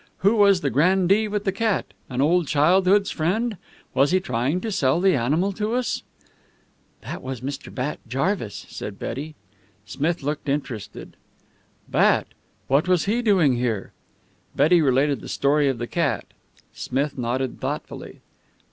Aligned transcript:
"Who 0.25 0.35
was 0.35 0.61
the 0.61 0.71
grandee 0.71 1.27
with 1.27 1.43
the 1.43 1.51
cat? 1.51 1.93
An 2.09 2.21
old 2.21 2.47
childhood's 2.47 3.11
friend? 3.11 3.57
Was 3.93 4.09
he 4.09 4.19
trying 4.19 4.59
to 4.61 4.71
sell 4.71 4.99
the 4.99 5.13
animal 5.15 5.51
to 5.51 5.75
us?" 5.75 6.01
"That 7.01 7.21
was 7.21 7.41
Mr. 7.41 7.71
Bat 7.71 7.99
Jarvis," 8.07 8.65
said 8.67 8.97
Betty. 8.97 9.35
Smith 9.85 10.23
looked 10.23 10.49
interested. 10.49 11.15
"Bat! 11.87 12.29
What 12.65 12.87
was 12.87 13.05
he 13.05 13.21
doing 13.21 13.57
here?" 13.57 13.91
Betty 14.55 14.81
related 14.81 15.21
the 15.21 15.29
story 15.29 15.67
of 15.69 15.77
the 15.77 15.85
cat. 15.85 16.25
Smith 16.73 17.15
nodded 17.15 17.59
thoughtfully. 17.61 18.21